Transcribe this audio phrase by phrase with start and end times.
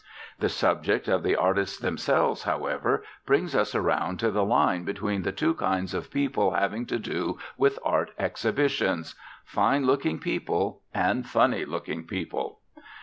[0.39, 5.31] The subject of the artists themselves, however, brings us around to the line between the
[5.31, 9.13] two kinds of people having to do with art exhibitions:
[9.45, 12.61] fine looking people and funny looking people.